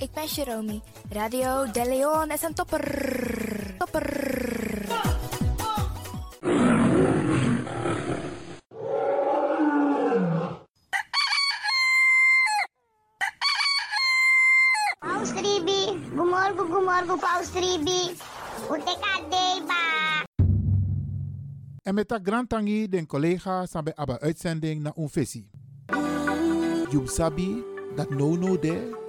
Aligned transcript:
ik 0.00 0.12
ben 0.12 0.26
Jeromy. 0.26 0.80
Radio 1.10 1.70
De 1.70 1.84
Leon 1.84 2.30
is 2.30 2.42
een 2.42 2.54
topper. 2.54 3.74
Topper. 3.78 4.08
Paus 14.98 15.32
Ribi, 15.32 16.00
gumorgo 16.14 16.64
gumorgo 16.64 17.16
Paus 17.16 17.52
Ribi. 17.52 18.16
Uteka 18.70 19.20
deba. 19.30 20.24
En 21.82 21.94
met 21.94 22.08
dat 22.08 22.20
grantangi 22.22 22.88
den 22.88 23.06
collega 23.06 23.66
sabe 23.66 23.96
aba 23.96 24.18
uitzending 24.18 24.82
na 24.82 24.92
unfesi. 24.96 25.48
Jub 26.90 27.08
sabi 27.08 27.64
dat 27.96 28.10
no 28.10 28.36
no 28.36 28.58
de 28.58 29.08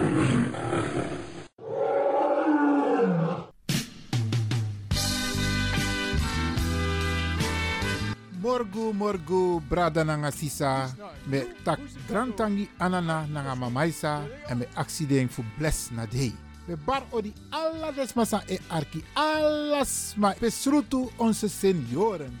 Morgu 8.61 8.93
morgu 8.93 9.59
brada 9.69 10.03
nanga 10.03 10.31
sisa 10.31 10.93
me 11.25 11.41
tak 11.65 11.79
grantangi 12.07 12.69
anana 12.79 13.25
nanga 13.25 13.55
mamaisa 13.55 14.21
en 14.49 14.57
me 14.59 14.65
accident 14.75 15.31
fu 15.31 15.43
bless 15.57 15.89
na 15.91 16.05
dei. 16.05 16.31
We 16.67 16.75
bar 16.75 17.01
odi 17.11 17.33
alla 17.51 17.91
desmasa 17.91 18.43
e 18.47 18.59
arki 18.69 19.03
alles 19.15 20.13
ma 20.15 20.35
besrutu 20.39 21.09
onze 21.17 21.49
senioren. 21.49 22.37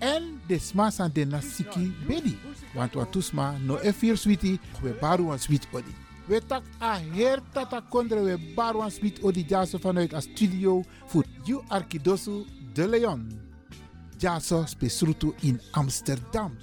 En 0.00 0.38
desmasa 0.46 1.08
de 1.08 1.24
nasiki 1.24 1.92
bedi. 2.06 2.36
Want 2.74 2.94
wat 2.94 3.12
tusma 3.12 3.56
no 3.58 3.78
e 3.82 3.92
fir 3.92 4.18
we 4.82 4.92
baru 5.00 5.24
wan 5.24 5.38
sweet 5.38 5.66
odi. 5.72 5.94
We 6.28 6.40
tak 6.40 6.62
a 6.78 6.98
her 6.98 7.40
tata 7.54 7.80
kondre 7.80 8.22
we 8.22 8.36
baru 8.54 8.78
wan 8.78 8.90
sweet 8.90 9.18
odi 9.22 9.44
jaso 9.48 9.78
vanuit 9.78 10.12
a 10.12 10.20
studio 10.20 10.84
voor 11.06 11.24
you 11.44 11.64
arkidosu 11.68 12.44
de 12.74 12.86
Leon. 12.88 13.43
Jaso 14.18 14.66
spesrutu 14.66 15.34
in 15.40 15.60
Amsterdam. 15.70 16.58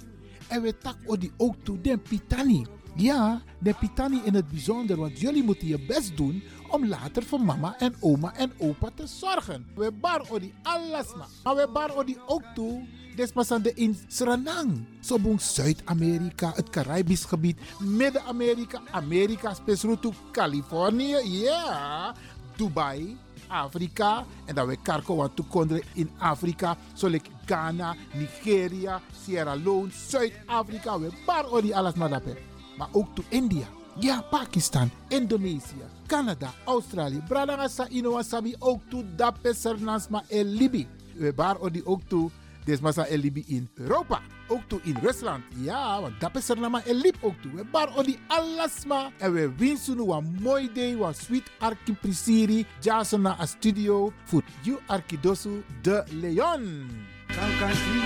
En 0.48 0.62
we 0.62 0.78
tak 0.78 0.96
odi 1.06 1.32
ook 1.36 1.54
toe 1.62 1.80
den 1.80 2.02
Pitani. 2.02 2.66
Ja, 2.96 3.42
de 3.58 3.74
Pitani 3.74 4.20
in 4.24 4.34
het 4.34 4.48
bijzonder, 4.48 4.96
want 4.96 5.20
jullie 5.20 5.42
moeten 5.42 5.66
je 5.66 5.86
best 5.86 6.16
doen 6.16 6.42
om 6.68 6.86
later 6.86 7.22
voor 7.22 7.40
mama 7.40 7.78
en 7.78 7.94
oma 8.00 8.34
en 8.36 8.52
opa 8.58 8.90
te 8.94 9.06
zorgen. 9.06 9.66
We 9.74 9.92
bar 9.92 10.22
odi 10.30 10.54
alles 10.62 11.14
ma. 11.14 11.26
Maar 11.42 11.54
we 11.54 11.68
bar 11.72 11.96
odi 11.96 12.16
ook 12.26 12.42
toe 12.54 12.86
Despasande 13.16 13.72
in 13.74 13.96
Suriname. 14.08 14.84
Sobong 15.00 15.40
Zuid-Amerika, 15.40 16.52
het 16.54 16.70
Caribisch 16.70 17.24
gebied, 17.24 17.58
Midden-Amerika, 17.78 18.80
Amerika, 18.90 19.54
spesrutu 19.54 20.10
Californië, 20.32 21.16
ja, 21.24 22.14
Dubai, 22.56 23.16
Afrika. 23.52 24.24
En 24.44 24.54
dat 24.54 24.66
we 24.66 24.76
karko 24.82 25.16
want 25.16 25.36
toekonderen 25.36 25.82
in 25.92 26.10
Afrika. 26.18 26.76
Zoals 26.94 27.22
Ghana, 27.46 27.94
Nigeria, 28.12 29.00
Sierra 29.24 29.54
Leone, 29.54 29.90
Zuid-Afrika. 30.08 30.98
We 30.98 31.10
bar 31.26 31.50
odi 31.50 31.72
alles 31.72 31.94
maar 31.94 32.08
daarbij. 32.08 32.38
Maar 32.76 32.88
ook 32.92 33.14
to 33.14 33.22
India. 33.28 33.66
Ja, 33.98 34.20
Pakistan, 34.30 34.90
Indonesië, 35.08 35.84
Canada, 36.06 36.50
Australië. 36.64 37.22
Bradangasa 37.28 37.88
Inowasabi 37.88 38.54
ook 38.58 38.80
to 38.88 39.04
dape 39.16 39.54
Sernasma 39.54 40.22
en 40.28 40.46
Libi. 40.46 40.86
We 41.16 41.32
bar 41.32 41.56
ook 41.84 42.00
to 42.08 42.30
Desmasa 42.64 43.06
en 43.06 43.18
Libi 43.18 43.44
in 43.46 43.68
Europa. 43.74 44.20
Ook 44.48 44.62
toe 44.66 44.80
in 44.82 44.96
Rusland. 45.02 45.44
Ja, 45.56 46.00
want 46.00 46.20
dat 46.20 46.36
is 46.36 46.48
er 46.48 46.60
nama 46.60 46.84
en 46.84 46.94
lip 46.94 47.16
ook 47.20 47.34
toe. 47.42 47.52
We 47.54 47.64
bar 47.64 47.96
odi 47.96 48.18
alasma. 48.26 49.10
En 49.18 49.32
we 49.32 49.52
winsten 49.56 49.98
een 49.98 50.36
mooi 50.40 50.70
day. 50.72 50.92
Een 50.92 51.14
sweet 51.14 51.50
arki 51.58 51.92
prisiri. 51.92 52.66
Jason 52.80 53.20
na 53.20 53.40
a 53.40 53.46
studio. 53.46 54.12
Voor 54.24 54.42
you 54.62 54.78
arkidosu 54.86 55.64
de 55.82 56.04
Leon. 56.10 56.88
Kankansi, 57.26 58.00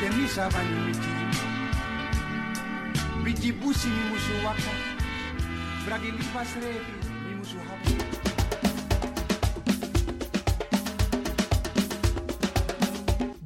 temisa 0.00 0.50
vanyu 0.50 0.84
miti. 0.86 1.16
Biti 3.22 3.52
busi 3.52 3.88
mi 3.88 4.02
musu 4.10 4.32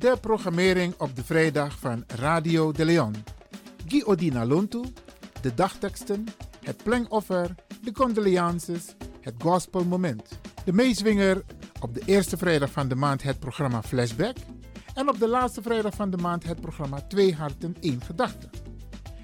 De 0.02 0.16
programmering 0.20 0.94
op 0.98 1.16
de 1.16 1.24
vrijdag 1.24 1.78
van 1.78 2.04
Radio 2.06 2.72
de 2.72 2.84
Leon. 2.84 3.14
Guy 3.86 4.02
Odina 4.02 4.46
Lontu, 4.46 4.82
de 5.40 5.54
dagteksten, 5.54 6.26
het 6.64 6.82
plengoffer, 6.82 7.54
de 7.82 7.92
condolences, 7.92 8.94
het 9.20 9.34
gospelmoment. 9.38 10.38
De 10.64 10.72
meeswinger 10.72 11.42
op 11.80 11.94
de 11.94 12.02
eerste 12.04 12.36
vrijdag 12.36 12.70
van 12.70 12.88
de 12.88 12.94
maand 12.94 13.22
het 13.22 13.38
programma 13.38 13.82
Flashback. 13.82 14.36
En 14.94 15.08
op 15.08 15.18
de 15.18 15.28
laatste 15.28 15.62
vrijdag 15.62 15.94
van 15.94 16.10
de 16.10 16.16
maand 16.16 16.44
het 16.44 16.60
programma 16.60 17.00
Twee 17.00 17.34
Harten, 17.34 17.76
één 17.80 18.02
Gedachte. 18.02 18.50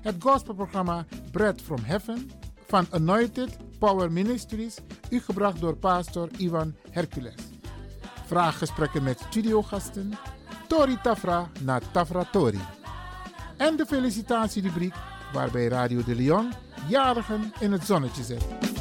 Het 0.00 0.16
gospelprogramma 0.18 1.06
Bread 1.30 1.60
from 1.60 1.80
Heaven 1.82 2.30
van 2.66 2.86
Anointed 2.90 3.56
Power 3.78 4.12
Ministries, 4.12 4.76
u 5.10 5.20
gebracht 5.20 5.60
door 5.60 5.76
pastor 5.76 6.28
Ivan 6.36 6.74
Hercules. 6.90 7.34
Vraaggesprekken 8.26 9.02
met 9.02 9.20
studiogasten, 9.28 10.12
Tori 10.68 10.98
Tafra 11.02 11.50
na 11.60 11.80
Tafra 11.92 12.24
Tori. 12.24 12.60
En 13.56 13.76
de 13.76 13.86
felicitatierubriek 13.86 14.94
waarbij 15.32 15.68
Radio 15.68 16.04
de 16.04 16.14
Leon 16.14 16.52
jarigen 16.88 17.52
in 17.60 17.72
het 17.72 17.84
zonnetje 17.84 18.22
zet. 18.22 18.77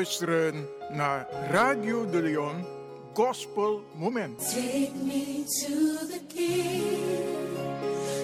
Luisteren 0.00 0.68
naar 0.92 1.28
Radio 1.50 2.10
de 2.10 2.22
Leon 2.22 2.64
Gospel 3.12 3.82
Moment. 3.94 4.38
Take 4.38 4.90
me 5.04 5.44
to 5.44 6.06
the 6.06 6.20
king. 6.34 6.82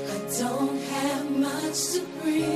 I 0.09 0.39
don't 0.39 0.81
have 0.91 1.31
much 1.39 1.93
to 1.93 2.01
bring. 2.23 2.56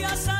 gracias 0.00 0.28
a 0.28 0.39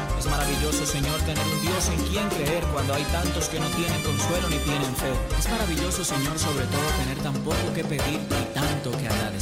maravilloso, 0.31 0.85
Señor, 0.85 1.19
tener 1.21 1.45
un 1.45 1.61
Dios 1.61 1.89
en 1.89 2.01
quien 2.07 2.27
creer 2.29 2.63
cuando 2.73 2.93
hay 2.93 3.03
tantos 3.03 3.49
que 3.49 3.59
no 3.59 3.67
tienen 3.67 4.01
consuelo 4.01 4.47
ni 4.49 4.57
tienen 4.59 4.95
fe. 4.95 5.11
Es 5.37 5.49
maravilloso, 5.49 6.05
Señor, 6.05 6.39
sobre 6.39 6.65
todo 6.67 6.87
tener 7.03 7.17
tan 7.21 7.33
poco 7.43 7.73
que 7.75 7.83
pedir 7.83 8.19
y 8.21 8.53
tanto 8.53 8.91
que 8.91 9.07
agradecer. 9.09 9.40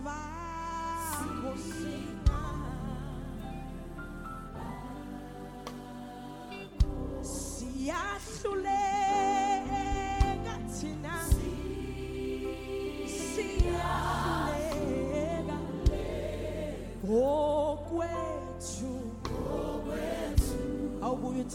trabajo, 0.00 1.56
Señor. 1.56 2.18
Si 7.22 7.90
a 7.90 8.18
su 8.20 8.54
lega, 8.54 9.74
si 10.68 10.92
a 11.04 11.18
su 11.28 11.38
lega, 14.70 15.58
oh, 17.08 17.78
quit 17.88 18.80
you. 18.80 18.96
Oh, 21.02 21.16
quit 21.16 21.52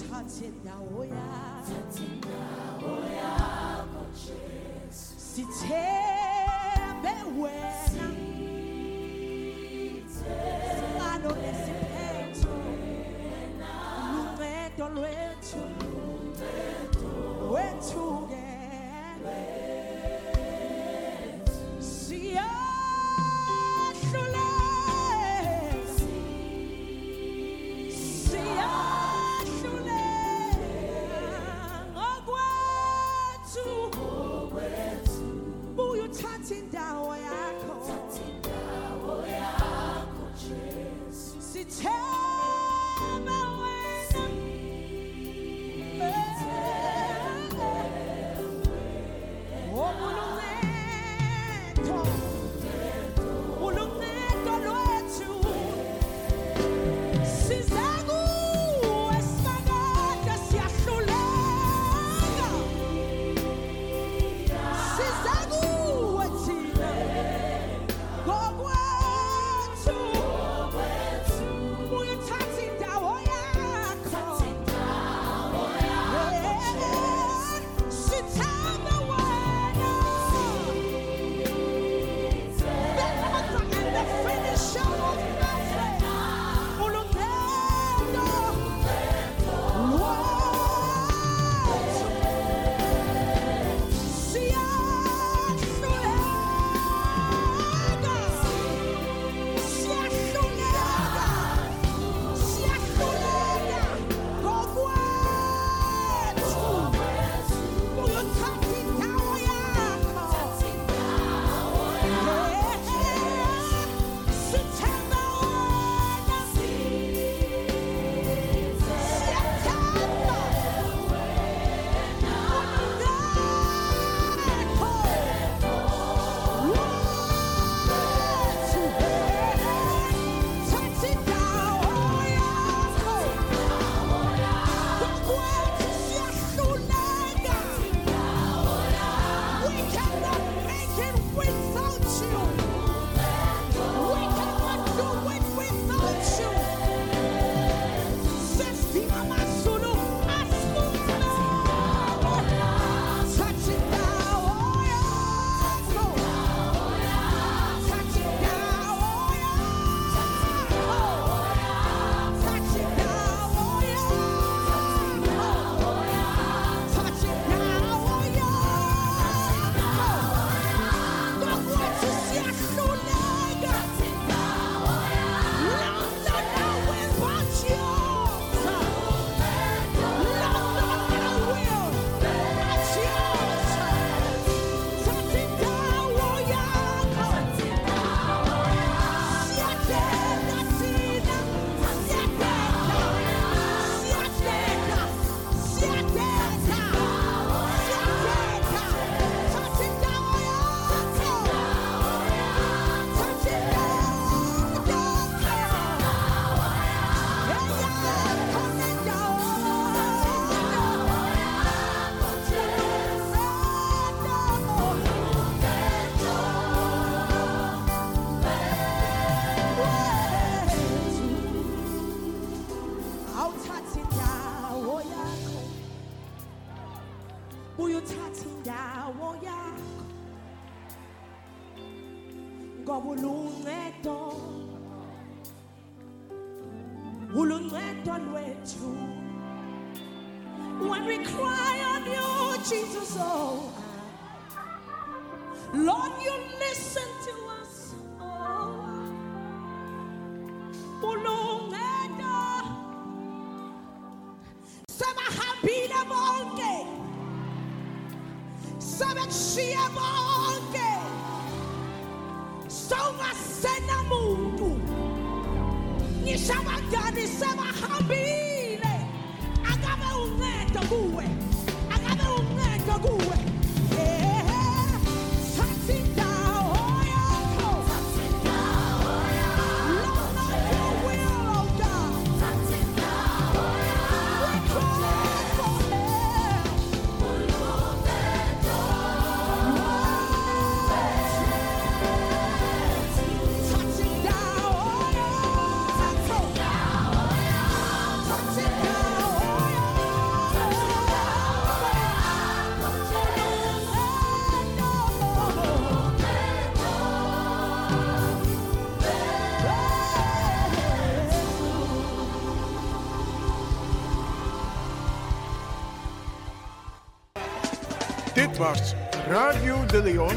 Dit 318.44 318.58
was 318.58 318.92
Radio 319.28 319.86
de 319.86 320.04
Leon 320.04 320.36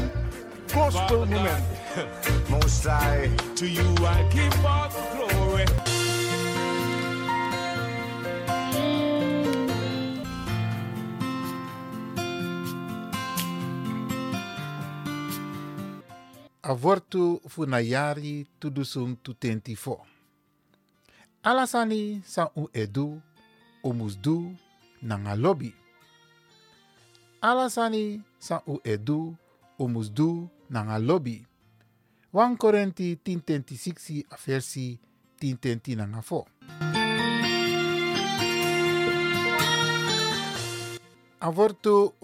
Gospel 0.73 1.25
Moment. 1.27 1.63
Most 2.49 2.87
High, 2.87 3.27
to 3.59 3.67
you 3.67 3.83
I 3.99 4.23
give 4.31 4.65
all 4.65 4.87
the 4.87 5.03
glory. 5.11 5.65
avortu 16.61 17.41
funayari 17.47 18.47
tudusung 18.59 19.19
tutentifo. 19.19 19.99
Alasani 21.43 22.21
san 22.23 22.47
u 22.55 22.69
edu, 22.73 23.19
umusdu, 23.83 24.55
nanga 25.01 25.35
lobby. 25.35 25.86
Alasani 27.41 28.21
san 28.39 28.59
u 28.65 28.79
edu, 28.83 29.35
umusdu, 29.79 30.49
nanga 30.69 30.97
lobby. 30.97 31.45
1 32.33 32.57
Korinthe 32.57 33.15
10:26 33.25 34.23
a 34.29 34.35
versi 34.45 34.99
10:10 35.39 35.95
nanga 35.95 36.21
fo. 36.21 36.47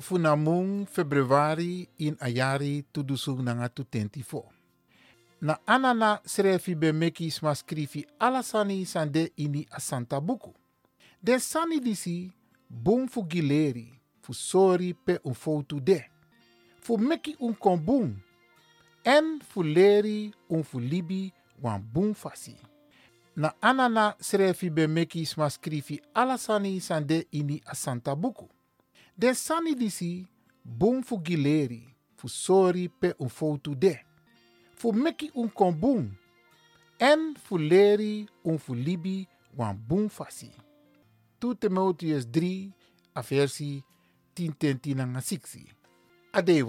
Funamung 0.02 0.88
februari 0.88 1.88
in 1.98 2.18
ayari 2.20 2.84
tudusung 2.92 3.44
nanga 3.44 3.70
tutentifo. 3.70 4.46
Na 5.42 5.58
anana 5.68 6.22
srefi 6.26 6.76
be 6.76 6.92
meki 6.92 7.32
sma 7.32 7.54
alasani 8.20 8.86
sande 8.86 9.32
ini 9.38 9.68
a 9.72 9.80
santa 9.80 10.20
buku. 10.20 10.54
Den 11.22 11.40
sani 11.40 11.80
disi 11.80 12.32
bum 12.70 13.08
fu 13.08 13.24
gileri 13.24 14.03
fu 14.24 14.34
sori 14.34 14.94
pe 14.94 15.20
un 15.24 15.36
de. 15.84 16.00
Fu 16.80 16.98
meki 16.98 17.36
un 17.40 17.54
kon 17.54 17.78
bum. 17.78 18.16
En 19.04 19.40
fu 19.42 19.64
leri 19.64 20.34
un 20.48 20.64
fu 20.64 20.80
libi 20.80 21.32
wan 21.62 21.82
bum 21.94 22.14
fasi. 22.14 22.56
Na 23.36 23.54
anana 23.62 24.16
srefi 24.20 24.70
be 24.70 24.88
meki 24.88 25.26
sma 25.26 25.50
skrifi 25.50 26.02
alasani 26.14 26.80
sande 26.80 27.28
ini 27.32 27.62
a 27.66 27.76
santa 27.76 28.16
buku. 28.16 28.48
Den 29.18 29.34
sani 29.34 29.76
disi 29.76 30.26
bum 30.64 31.04
fu 31.04 31.20
gileri 31.22 31.84
fu 32.16 32.28
pe 33.00 33.14
un 33.20 33.30
de. 33.76 34.00
Fu 34.76 34.92
meki 34.94 35.32
un 35.36 35.50
kon 35.50 35.72
bum. 35.72 36.16
En 37.00 37.34
fu 37.36 37.58
leri 37.58 38.26
un 38.44 38.58
fu 38.58 38.74
libi 38.74 39.28
wan 39.58 39.76
bum 39.76 40.08
fasi. 40.08 40.50
2 41.40 41.56
Timotheus 41.56 42.26
3 42.32 42.72
a 43.16 43.22
versi 44.34 44.50
10 44.50 44.58
ten 44.58 44.80
tinanga 44.80 45.22
6. 45.22 45.68
Ade. 46.34 46.64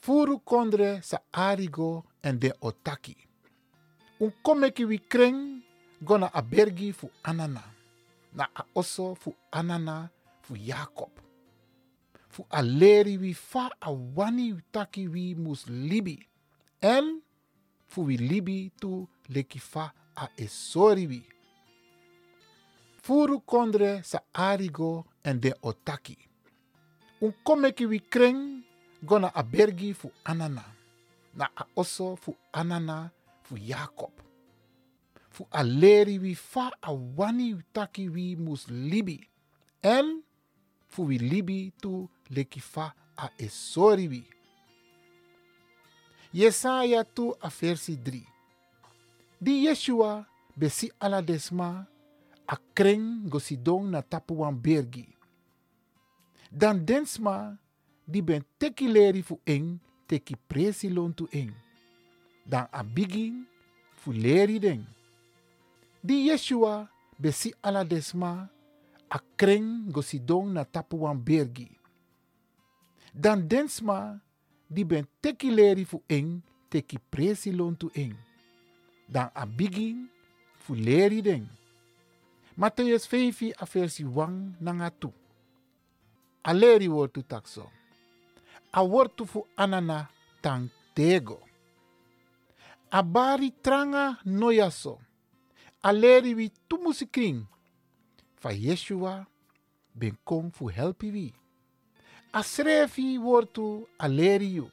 Furu 0.00 0.38
kondre 0.38 1.02
sa 1.02 1.20
arigo 1.32 2.04
en 2.22 2.38
de 2.38 2.52
otaki. 2.60 3.16
Un 4.20 4.32
komeki 4.42 4.84
wi 4.84 4.98
kreng 4.98 5.62
gona 6.02 6.30
a 6.32 6.42
bergi 6.42 6.92
fu 6.92 7.10
anana. 7.22 7.62
Na 8.32 8.48
a 8.54 8.64
oso 8.74 9.14
fu 9.14 9.34
anana 9.52 10.10
fu 10.42 10.56
Jacob. 10.56 11.10
Fu 12.28 12.46
a 12.50 12.62
leri 12.62 13.18
wi 13.18 13.34
fa 13.34 13.70
a 13.80 13.92
wani 13.92 14.54
taki 14.72 15.08
wi 15.08 15.34
mus 15.34 15.66
libi. 15.68 16.26
En 16.80 17.20
fu 17.86 18.04
wi 18.04 18.16
libi 18.16 18.70
tu 18.80 19.08
leki 19.28 19.58
fa 19.58 19.92
a 20.16 20.28
esori 20.36 21.06
wi. 21.06 21.22
Furu 23.02 23.40
kondre 23.40 24.02
sa 24.02 24.22
arigo 24.32 25.04
en 25.24 25.40
de 25.40 25.54
otaki. 25.62 26.29
Un 27.20 27.32
komeki 27.44 27.84
wi 27.86 28.00
kreng 28.00 28.62
gona 29.02 29.28
a 29.34 29.42
bergi 29.42 29.92
fu 29.94 30.10
anana. 30.24 30.64
Na 31.34 31.50
a 31.56 31.66
oso 31.76 32.16
fu 32.16 32.36
anana 32.52 33.10
fu 33.42 33.56
Jacob. 33.56 34.12
Fu 35.30 35.46
a 35.50 35.62
leri 35.62 36.18
wi 36.18 36.34
fa 36.34 36.70
a 36.80 36.92
wani 36.92 37.56
taki 37.72 38.08
wi 38.08 38.36
mus 38.36 38.68
libi. 38.68 39.20
En 39.82 40.22
fu 40.88 41.04
wi 41.04 41.18
libi 41.18 41.72
tu 41.80 42.08
leki 42.30 42.60
fa 42.60 42.94
a 43.16 43.28
esori 43.38 44.08
wi. 44.08 44.24
Yesaya 46.32 47.04
tu 47.04 47.34
a 47.40 47.48
versi 47.48 47.96
3. 47.96 48.22
Di 49.40 49.66
Yeshua 49.66 50.24
besi 50.56 50.90
ala 51.00 51.22
desma 51.22 51.86
a 52.46 52.56
kreng 52.74 53.28
gosidong 53.28 53.90
na 53.90 54.02
tapu 54.02 54.40
wan 54.40 54.54
bergi. 54.54 55.19
Dan 56.50 56.82
densma 56.82 57.54
di 58.02 58.18
ben 58.18 58.42
teki 58.58 58.90
leri 58.90 59.22
fu 59.22 59.38
eng 59.46 59.78
teki 60.10 60.34
presi 60.34 60.90
tu 61.14 61.30
eng. 61.30 61.54
Dan 62.42 62.66
a 62.72 62.82
bigin 62.82 63.46
fu 63.94 64.10
leri. 64.10 64.58
Di 66.02 66.26
Yeshua 66.26 66.90
besi 67.14 67.54
ala 67.62 67.84
desma 67.84 68.50
a 69.08 69.18
kreng 69.38 69.92
gosidong 69.92 70.50
na 70.50 70.64
tapu 70.64 71.06
wan 71.06 71.22
bergi. 71.22 71.70
Dan 73.14 73.46
densma 73.46 74.18
di 74.66 74.82
ben 74.82 75.06
teki 75.22 75.54
leri 75.54 75.84
fu 75.84 76.02
eng 76.08 76.42
teki 76.68 76.98
presi 76.98 77.54
tu 77.78 77.90
eng. 77.94 78.18
Dan 79.06 79.30
a 79.34 79.46
bigin 79.46 80.10
fu 80.58 80.74
leri 80.74 81.22
den. 81.22 81.46
Matthäus 82.56 83.06
5 83.06 83.54
a 83.56 83.64
versi 83.64 84.02
1 84.02 84.58
nanga 84.58 84.90
2. 84.90 85.19
A 86.42 86.52
leri 86.52 86.88
wortu 86.88 87.22
takso. 87.22 87.70
A 88.72 88.82
wortu 88.82 89.26
fu 89.26 89.46
anana 89.56 90.08
tang 90.40 90.70
tego. 90.94 91.40
A 92.90 93.02
bari 93.02 93.52
tranga 93.62 94.18
noyaso. 94.24 94.98
A 95.82 95.92
leri 95.92 96.34
wi 96.34 96.50
tumusikring. 96.68 97.46
Fa 98.36 98.52
Yeshua 98.52 99.26
ben 99.94 100.16
kom 100.24 100.50
fu 100.50 100.68
helpi 100.68 101.10
wi. 101.10 101.34
A 102.32 102.42
srefi 102.42 103.18
wortu 103.18 103.86
a 103.98 104.08
leri 104.08 104.54
you. 104.54 104.70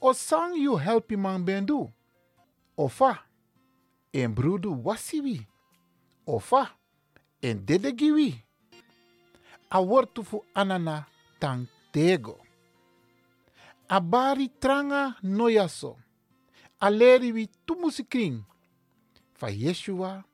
O 0.00 0.12
sang 0.12 0.54
you 0.56 0.76
helpi 0.76 1.16
man 1.16 1.44
bendu. 1.44 1.92
Ofa. 2.76 3.18
En 4.12 4.34
brudu 4.34 4.82
wasi 4.84 5.20
wi. 5.20 5.46
Ofa. 6.26 6.70
En 7.42 7.66
dedegi 7.66 8.12
wi. 9.72 9.78
A 9.78 9.80
wortu 9.80 10.22
fu 10.22 10.44
anana 10.54 11.06
tang 11.40 11.66
tego. 11.92 12.38
A 13.88 14.00
bari 14.00 14.48
tranga 14.60 15.16
noyaso. 15.22 15.96
A 16.80 16.90
leri 16.90 17.32
wi 17.32 17.48
tumusikring. 17.66 18.44
Fa 19.34 19.50
Yeshua 19.50 20.24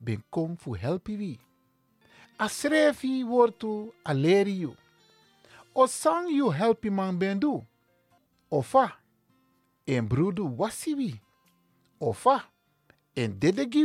ben 0.00 0.22
kom 0.30 0.56
fu 0.56 0.74
helpi 0.74 1.16
wi. 1.16 1.38
A 2.38 2.48
srefi 2.48 3.24
wortu 3.24 3.92
a 4.04 4.14
leri 4.14 4.60
you. 4.60 4.76
O 5.74 5.86
sang 5.86 6.28
you 6.28 6.50
helpi 6.50 6.90
man 6.90 7.18
bendu. 7.18 7.66
Ofa. 8.50 8.92
En 9.86 10.08
brudu 10.08 10.56
wasi 10.58 10.94
wi. 10.94 11.20
Ofa. 12.00 12.44
En 13.14 13.38
dedegi 13.38 13.84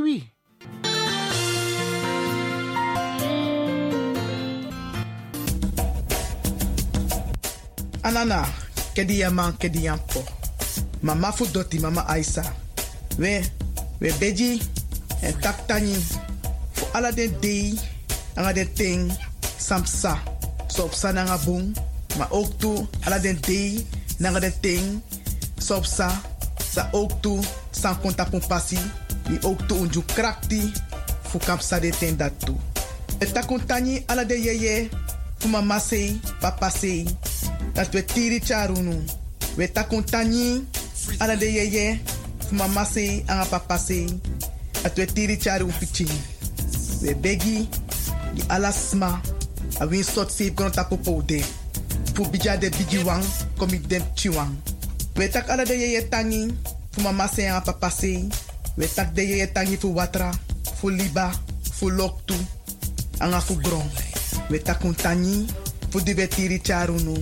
Anana, 8.05 8.45
kedi 8.93 9.25
yaman 9.25 9.57
kedi 9.57 9.89
yampo. 9.89 10.21
Mama 11.01 11.31
fu 11.31 11.45
doti 11.49 11.79
mama 11.79 12.05
Aisa. 12.07 12.43
We, 13.17 13.41
we 13.99 14.11
beji 14.21 14.61
en 15.25 15.33
tak 15.41 15.65
tani. 15.67 15.95
Fu 16.73 16.85
ala 16.93 17.11
den 17.11 17.33
dei, 17.41 17.73
anga 18.37 18.53
ting, 18.75 19.09
samsa. 19.57 20.19
So 20.69 20.85
op 20.85 20.93
sa 20.93 21.11
nanga 21.11 21.37
bung, 21.45 21.73
ma 22.17 22.27
ook 22.29 22.59
tu 22.59 22.87
ala 23.05 23.17
den 23.17 23.41
dei, 23.41 23.81
nanga 24.19 24.51
ting, 24.61 25.01
so 25.57 25.77
op 25.77 25.85
sa. 25.85 26.13
Ook 26.91 27.21
tu, 27.23 27.39
san 27.71 27.95
konta 28.03 28.25
pun 28.25 28.41
pasi. 28.47 28.77
Wi 29.29 29.39
ook 29.41 29.65
tu 29.67 29.73
unju 29.81 30.03
krakti, 30.13 30.71
fu 31.31 31.39
kap 31.39 31.61
sa 31.61 31.79
de 31.79 31.89
ten 31.89 32.17
dat 32.17 32.37
tu. 32.37 32.53
E 33.17 33.25
takuntani 33.25 34.03
ala 34.05 34.25
de 34.25 34.35
yeye, 34.35 34.89
fu 35.39 35.47
mama 35.47 35.79
sei, 35.79 36.19
papa 36.39 36.69
sei. 36.69 37.07
Dat 37.73 37.93
we 37.93 38.01
tiri 38.05 38.39
charunu. 38.39 39.03
We 39.57 39.67
takuntani 39.67 40.63
ala 41.19 41.35
de 41.35 41.45
yeye, 41.45 41.99
mama 42.51 42.85
sei, 42.85 43.23
anga 43.27 43.45
papa 43.45 43.77
sei. 43.77 44.19
Dat 44.83 44.97
we 44.97 45.05
tiri 45.05 45.37
charu 45.37 45.71
pichini. 45.79 46.19
We 47.01 47.15
begi, 47.15 47.67
di 48.33 48.43
ala 48.47 48.71
sma, 48.71 49.21
a 49.79 49.85
win 49.87 50.03
sot 50.03 50.31
save 50.31 50.53
kono 50.55 50.69
tapu 50.69 50.97
poude. 50.97 51.43
Fu 52.13 52.25
bija 52.25 52.57
de 52.57 52.69
bigi 52.69 53.03
wang, 53.03 53.23
komi 53.57 53.79
dem 53.87 54.03
chiwang. 54.15 54.55
We 55.15 55.27
tak 55.29 55.49
ala 55.49 55.65
de 55.65 55.73
yeye 55.73 56.09
tangi, 56.09 56.47
fu 56.91 57.01
mama 57.01 57.27
sei, 57.27 57.47
anga 57.47 57.61
papa 57.61 57.89
sei. 57.89 58.29
We 58.77 58.87
tak 58.87 59.13
de 59.13 59.21
yeye 59.21 59.47
tangi 59.47 59.77
fu 59.77 59.93
watra, 59.95 60.31
fu 60.79 60.89
liba, 60.89 61.31
fu 61.71 61.89
loktu, 61.89 62.35
anga 63.19 63.39
fu 63.41 63.55
gron. 63.55 63.89
We 64.49 64.59
takuntani, 64.59 65.47
fu 65.95 66.03
di 66.03 66.11
we 66.13 66.27
tiri 66.27 66.59
charunu. 66.59 67.15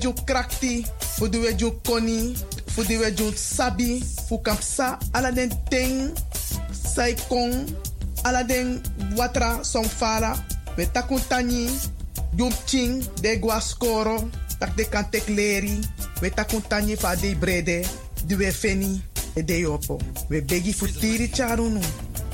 Ju 0.00 0.12
krakti, 0.26 0.84
fuduwe 1.16 1.54
ju 1.56 1.72
koni, 1.82 2.36
fuduwe 2.66 3.10
ju 3.16 3.32
sabi, 3.34 4.04
fu 4.28 4.40
sa 4.60 4.98
ala 5.12 5.32
den 5.32 5.50
ting, 5.70 6.12
sai 6.72 7.16
kong, 7.28 7.66
ala 8.24 8.44
den 8.44 8.82
watra 9.16 9.64
som 9.64 9.84
fara, 9.84 10.36
we 10.76 10.84
takun 10.92 11.20
tani, 11.28 11.68
jum 12.36 12.52
ching, 12.66 13.02
de 13.22 13.38
gua 13.40 13.60
skoro, 13.60 14.28
tak 14.60 14.76
de 14.76 14.84
kan 14.84 15.08
tek 15.10 15.26
leri, 15.28 15.80
we 16.20 16.30
takun 16.30 16.62
tani 16.68 16.96
fa 16.96 17.16
de 17.16 17.34
brede, 17.34 17.86
duwe 18.28 18.52
feni, 18.52 19.00
e 19.34 19.42
de 19.42 19.60
yopo. 19.60 19.98
We 20.28 20.42
begi 20.42 20.72
futiri 20.72 21.28
charunu, 21.32 21.80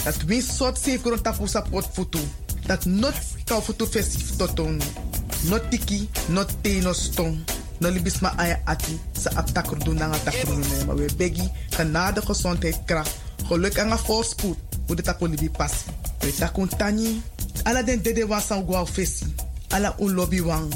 dat 0.05 0.25
win 0.27 0.43
sot 0.43 0.77
safe 0.77 1.23
tapu 1.23 1.47
sapot 1.47 1.87
futu, 1.95 2.21
dat 2.67 2.85
not 2.85 3.15
kau 3.47 3.61
futu 3.61 3.87
festif 3.87 4.37
totonu. 4.37 5.04
No 5.45 5.61
tiki, 5.69 6.09
no 6.29 6.47
te, 6.63 6.81
no 6.81 6.93
stong. 6.93 7.37
No 7.79 7.91
libis 7.91 8.21
ma 8.25 8.33
aya 8.41 8.63
ati 8.65 8.97
sa 9.13 9.31
ap 9.37 9.51
takrudu 9.53 9.93
na 9.93 10.09
nga 10.09 10.19
na 10.33 10.85
maar 10.87 10.97
we 10.97 11.07
begi 11.17 11.45
genade 11.77 12.23
gezondheid 12.25 12.79
kracht. 12.87 13.13
Geluk 13.49 13.77
en 13.77 13.99
voorspoed. 13.99 14.57
Hoe 14.87 14.97
de 14.97 15.03
tapo 15.03 15.27
libi 15.27 15.51
passi. 15.51 15.85
We 16.21 16.33
takun 16.33 16.69
tani. 16.69 17.23
Ala 17.65 17.83
den 17.83 18.03
dede 18.03 18.27
wan 18.27 18.41
san 18.41 18.65
gwa 18.65 18.87
fesi. 18.87 19.35
Ala 19.69 19.95
un 19.99 20.15
lobby 20.15 20.41
wang. 20.41 20.73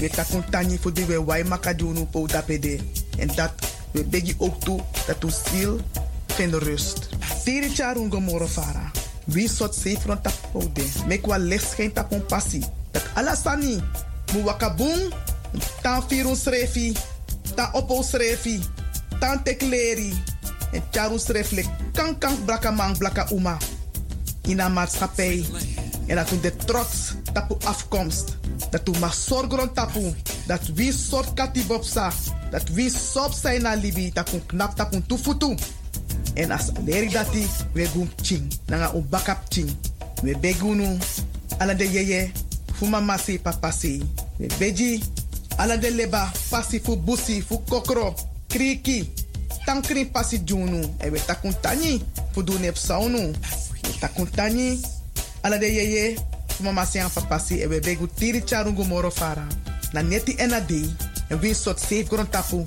We 0.00 0.08
takun 0.08 0.42
tani 0.50 0.78
voor 0.78 0.92
de 0.92 1.06
we 1.06 1.24
wai 1.24 1.44
makadunu 1.44 2.04
po 2.10 2.26
dapede. 2.26 2.80
En 3.18 3.28
dat 3.34 3.52
we 3.90 4.04
begi 4.04 4.34
ook 4.38 4.60
toe 4.60 4.80
dat 5.06 5.24
u 5.24 5.30
ziel 5.30 5.80
vindt 6.26 6.54
rust. 6.54 7.08
Tiri 7.44 7.70
charun 7.70 8.10
gomoro 8.10 8.46
fara. 8.46 8.90
Wie 9.24 9.48
sot 9.48 9.74
safe 9.74 10.06
rond 10.06 10.22
tapo 10.22 10.70
de. 10.72 10.90
Mek 11.06 11.26
wa 11.26 11.36
licht 11.36 11.74
geen 11.74 11.92
tapon 11.92 12.26
passie 12.26 12.64
dat 12.92 13.04
alasani 13.14 13.82
mu 14.32 14.42
wakabung 14.44 15.12
tan 15.82 16.02
firun 16.08 16.36
srefi 16.36 16.96
tan 17.56 17.68
opo 17.72 18.02
srefi 18.02 18.60
tan 19.20 19.42
tekleri 19.42 20.12
en 20.72 20.82
charu 20.90 21.18
sreflek 21.18 21.68
kan 21.92 22.16
kan 22.18 22.36
blaka 22.44 22.70
man 22.70 22.96
blaka 22.98 23.26
uma. 23.30 23.56
In 24.42 24.60
een 24.60 24.72
maatschappij 24.72 25.44
en 26.06 26.16
dat 26.16 26.28
de 26.42 26.56
trots 26.56 27.14
tapu 27.32 27.54
afkomst 27.64 28.36
dat 28.70 28.88
u 28.88 28.98
mag 28.98 29.14
zorgen 29.14 29.72
tapu 29.72 30.14
dat 30.46 30.60
wie 30.74 30.92
soort 30.92 31.34
katibopsa 31.34 32.12
dat 32.50 32.68
wie 32.68 32.90
sop 32.90 33.32
zijn 33.32 33.62
na 33.62 33.74
libi 33.74 34.12
tapu 34.12 34.40
knap 34.46 34.76
tapu 34.76 35.02
tufutu 35.06 35.56
en 36.34 36.50
as 36.50 36.70
leri 36.84 37.08
dati 37.08 37.46
we 37.72 37.86
gum 37.86 38.10
ching 38.22 38.52
nanga 38.66 38.92
ching 39.48 39.70
we 40.22 40.38
begunu 40.38 40.98
ala 41.58 41.74
de 41.74 41.90
yeye 41.90 42.32
fu 42.82 42.88
mama 42.88 43.16
si 43.16 43.38
papa 43.38 43.70
beji, 44.58 45.00
ala 45.56 45.76
de 45.76 45.90
leba, 45.90 46.32
pasi 46.50 46.80
fu 46.80 46.96
busi, 46.96 47.40
fu 47.40 47.58
kokro, 47.58 48.12
kriki, 48.48 49.08
tankri 49.64 50.04
pasi 50.06 50.40
junu. 50.40 50.82
E 50.98 51.08
we 51.08 51.20
takuntani, 51.20 52.02
fu 52.32 52.42
du 52.42 52.58
nep 52.58 52.76
saunu. 52.76 53.32
Takuntani, 54.00 54.80
ala 55.44 55.58
de 55.58 55.66
yeye, 55.66 56.16
fu 56.48 56.64
mama 56.64 56.84
si 56.84 56.98
an 56.98 57.08
papa 57.08 57.38
si, 57.38 57.60
e 57.62 57.66
we 57.66 57.78
begu 57.78 58.08
tiri 58.08 58.42
charungu 58.42 58.84
moro 58.84 59.10
fara. 59.10 59.46
Na 59.92 60.02
neti 60.02 60.34
ena 60.40 60.60
dei, 60.60 60.90
en 61.30 61.38
win 61.38 61.54
sot 61.54 61.78
safe 61.78 62.08
gron 62.08 62.26
tapu, 62.26 62.66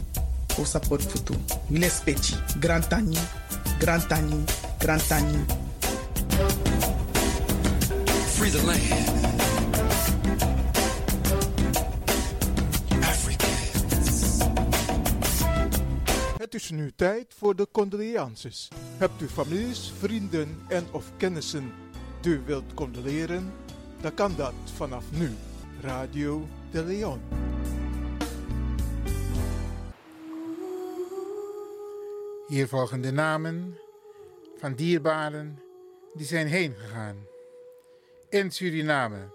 fu 0.56 0.64
support 0.64 1.02
futu. 1.02 1.36
Wile 1.70 1.90
speci, 1.90 2.36
grantani, 2.60 3.18
grantani, 3.80 4.46
grantani. 4.80 5.46
Free 8.38 8.50
the 8.50 8.62
land. 8.64 9.35
Is 16.56 16.70
nu 16.70 16.92
tijd 16.96 17.34
voor 17.38 17.56
de 17.56 17.68
condolences. 17.72 18.68
Hebt 18.98 19.22
u 19.22 19.28
families, 19.28 19.94
vrienden 20.00 20.62
en 20.68 20.86
of 20.92 21.12
kennissen 21.18 21.74
die 22.22 22.34
u 22.34 22.42
wilt 22.46 22.74
condoleren? 22.74 23.54
Dan 24.02 24.14
kan 24.14 24.36
dat 24.36 24.54
vanaf 24.76 25.06
nu. 25.12 25.32
Radio 25.82 26.48
de 26.72 26.84
Leon. 26.84 27.22
Hier 32.48 32.68
volgen 32.68 33.02
de 33.02 33.12
namen 33.12 33.80
van 34.58 34.74
dierbaren 34.74 35.60
die 36.14 36.26
zijn 36.26 36.48
heen 36.48 36.76
gegaan. 36.78 37.28
In 38.30 38.52
Suriname. 38.52 39.30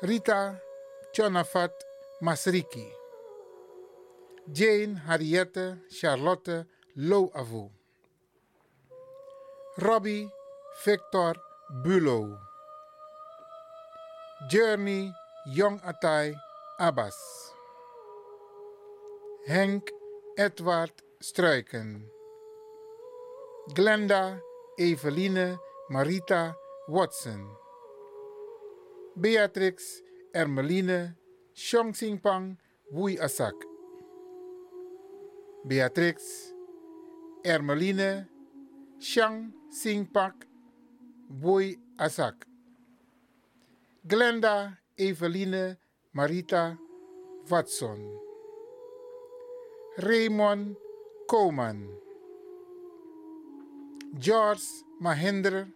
Rita 0.00 0.60
Chonafat 1.12 1.86
Masriki. 2.18 3.01
Jane 4.50 5.00
Harriette 5.06 5.78
Charlotte 5.88 6.66
Loavu. 6.96 7.70
Robbie 9.78 10.28
Victor 10.84 11.34
Bulo. 11.84 12.38
Journey 14.50 15.12
Jong 15.54 15.78
Atai 15.80 16.34
Abbas. 16.80 17.14
Henk 19.48 19.88
Edward 20.36 20.92
Struiken. 21.20 22.02
Glenda 23.72 24.40
Eveline 24.76 25.56
Marita 25.88 26.54
Watson. 26.88 27.46
Beatrix 29.16 30.02
Ermeline 30.34 31.14
Singpang 31.54 32.56
Wui 32.92 33.16
Asak. 33.20 33.71
Beatrix 35.64 36.50
Ermeline 37.44 38.26
Shang 38.98 39.52
Singpak 39.70 40.34
Boy 41.30 41.76
Asak. 41.98 42.46
Glenda 44.04 44.76
Eveline 44.98 45.76
Marita 46.16 46.76
Watson. 47.48 48.10
Raymond 49.98 50.74
Koman. 51.30 51.86
George 54.18 54.66
Mahinder 55.00 55.68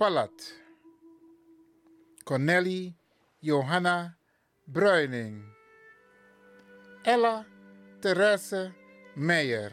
Palat. 0.00 0.32
Corneli 2.24 2.94
Johanna 3.42 4.16
Bruining. 4.66 5.44
Ella 7.04 7.44
Therese 8.00 8.72
Meijer. 9.16 9.70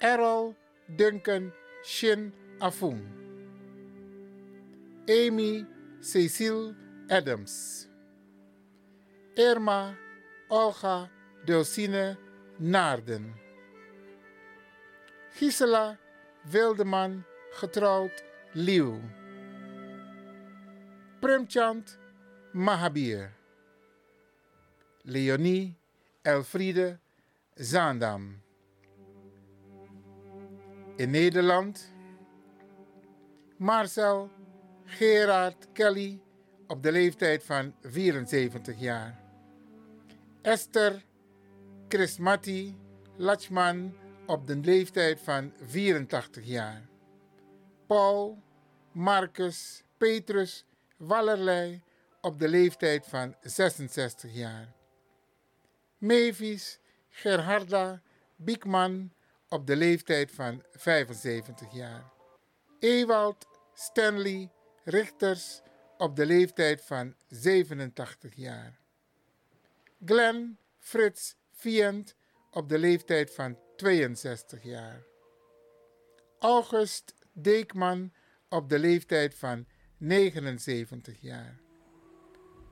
Errol 0.00 0.56
Duncan 0.96 1.52
Shin 1.84 2.32
Afung. 2.60 3.00
Amy 5.08 5.64
Cecile 6.00 6.74
Adams. 7.08 7.86
Irma 9.38 9.96
Olga 10.50 11.08
Dulcine 11.46 12.16
Naarden. 12.60 13.32
Gisela 15.38 15.98
Wildeman 16.50 17.24
getrouwd 17.60 18.24
Lieuw. 18.56 19.00
Premchand 21.20 21.96
Mahabir. 22.52 23.30
Leonie 25.04 25.76
Elfriede 26.24 26.98
Zaandam. 27.54 28.42
In 30.96 31.10
Nederland 31.10 31.92
Marcel 33.56 34.30
Gerard 34.84 35.68
Kelly 35.72 36.20
op 36.66 36.82
de 36.82 36.92
leeftijd 36.92 37.44
van 37.44 37.74
74 37.82 38.80
jaar. 38.80 39.20
Esther 40.42 41.04
Chrismati 41.88 42.76
Lachman 43.16 43.96
op 44.26 44.46
de 44.46 44.56
leeftijd 44.56 45.20
van 45.20 45.52
84 45.62 46.44
jaar. 46.44 46.88
Paul 47.86 48.42
Marcus 48.92 49.82
Petrus 49.98 50.64
Wallerlei 50.96 51.82
op 52.20 52.38
de 52.38 52.48
leeftijd 52.48 53.06
van 53.06 53.34
66 53.40 54.34
jaar. 54.34 54.72
Mavis 55.98 56.80
Gerharda 57.14 58.02
Biekman 58.36 59.12
op 59.48 59.66
de 59.66 59.76
leeftijd 59.76 60.30
van 60.30 60.62
75 60.72 61.72
jaar. 61.72 62.12
Ewald 62.78 63.46
Stanley 63.74 64.50
Richters 64.84 65.60
op 65.98 66.16
de 66.16 66.26
leeftijd 66.26 66.82
van 66.82 67.14
87 67.28 68.34
jaar. 68.34 68.78
Glenn 70.04 70.58
Frits 70.78 71.36
Vient 71.50 72.14
op 72.50 72.68
de 72.68 72.78
leeftijd 72.78 73.34
van 73.34 73.58
62 73.76 74.62
jaar. 74.62 75.04
August 76.38 77.14
Deekman 77.32 78.12
op 78.48 78.68
de 78.68 78.78
leeftijd 78.78 79.34
van 79.34 79.66
79 79.96 81.20
jaar. 81.20 81.60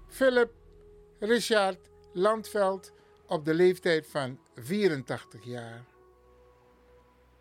Philip 0.09 0.53
Richard 1.19 1.91
Landveld 2.13 2.93
op 3.31 3.45
de 3.45 3.55
leeftijd 3.55 4.07
van 4.07 4.39
84 4.55 5.45
jaar. 5.45 5.85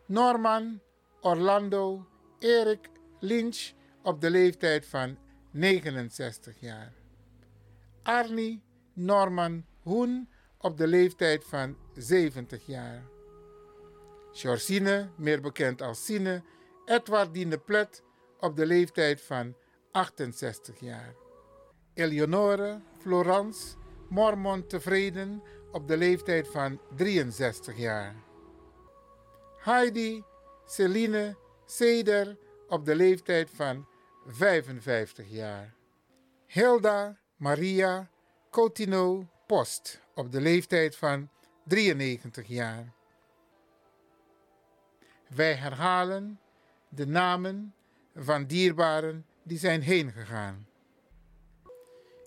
Norman 0.05 0.79
Orlando 1.21 2.07
Erik 2.39 2.89
Lynch 3.19 3.71
op 4.03 4.21
de 4.21 4.29
leeftijd 4.29 4.85
van 4.85 5.17
69 5.51 6.59
jaar. 6.59 6.93
Arnie 8.03 8.63
Norman 8.93 9.65
Hoen 9.81 10.29
op 10.57 10.77
de 10.77 10.87
leeftijd 10.87 11.45
van 11.45 11.77
70 11.93 12.65
jaar. 12.65 13.03
Georgine, 14.31 15.09
meer 15.17 15.41
bekend 15.41 15.81
als 15.81 16.05
Sine, 16.05 16.43
Edwardine 16.85 17.57
Plet 17.57 18.03
op 18.39 18.55
de 18.55 18.65
leeftijd 18.65 19.21
van 19.21 19.55
68 19.91 20.79
jaar. 20.79 21.15
Eleonore 21.93 22.81
Florence 22.99 23.77
Mormon 24.09 24.67
Tevreden 24.67 25.43
op 25.71 25.87
de 25.87 25.97
leeftijd 25.97 26.47
van 26.47 26.81
63 26.95 27.77
jaar. 27.77 28.15
Heidi 29.57 30.23
Celine 30.65 31.37
Seder 31.65 32.37
op 32.67 32.85
de 32.85 32.95
leeftijd 32.95 33.49
van 33.49 33.87
55 34.25 35.29
jaar. 35.29 35.73
Hilda 36.47 37.17
Maria 37.35 38.09
Coutinho 38.51 39.27
Post 39.47 40.01
op 40.15 40.31
de 40.31 40.41
leeftijd 40.41 40.95
van 40.95 41.29
93 41.65 42.47
jaar. 42.47 42.93
Wij 45.27 45.53
herhalen 45.53 46.39
de 46.89 47.07
namen 47.07 47.73
van 48.15 48.45
dierbaren 48.45 49.25
die 49.43 49.57
zijn 49.57 49.81
heen 49.81 50.11
gegaan. 50.11 50.67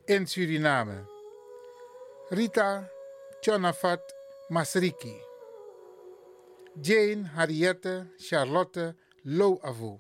In 0.05 0.26
Suriname. 0.26 1.11
Rita 2.28 2.91
Chonafat 3.44 3.98
Masriki. 4.52 5.18
Jane 6.81 7.24
Harriette 7.35 8.07
Charlotte 8.16 8.94
Loavu. 9.26 9.98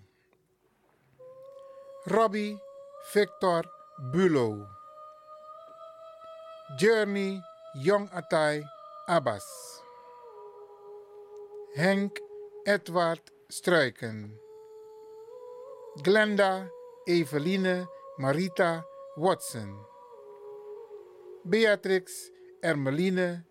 Robbie 2.06 2.56
Victor 3.12 3.64
Bulo. 4.12 4.64
Journey 6.78 7.40
Atai 8.14 8.62
Abbas. 9.08 9.44
Henk 11.76 12.18
Edward 12.64 13.22
Struiken. 13.50 14.30
Glenda 16.00 16.68
Eveline 17.08 17.88
Marita 18.20 18.84
Watson. 19.16 19.74
Beatrix 21.44 22.30
Ermeline 22.62 23.42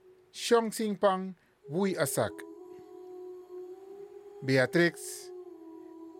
Pang 1.00 1.36
Wui 1.69 1.95
Asak. 1.97 2.32
Beatrix 4.45 5.30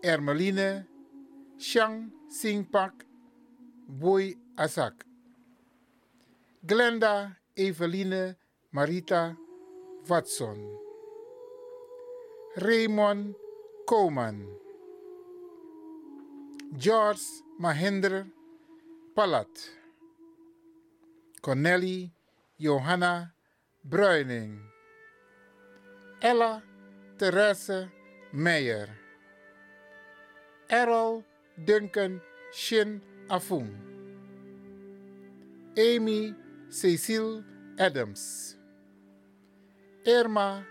Ermeline 0.04 0.84
Shang 1.58 2.10
Singpak 2.28 2.92
Wui 3.98 4.36
Asak. 4.58 4.92
Glenda 6.66 7.34
Eveline 7.56 8.36
Marita 8.74 9.36
Watson. 10.06 10.58
Raymond 12.58 13.34
Koman. 13.88 14.44
George 16.76 17.22
Mahinder 17.58 18.26
Palat. 19.16 19.48
Corneli 21.40 22.10
Johanna 22.62 23.32
Bruining. 23.84 24.60
Ella 26.22 26.62
Therese 27.18 27.88
Meijer. 28.32 28.88
Errol 30.70 31.24
Duncan 31.64 32.20
Shin 32.54 33.02
Afung. 33.28 33.74
Amy 35.76 36.34
Cecile 36.68 37.42
Adams. 37.80 38.56
Irma 40.06 40.64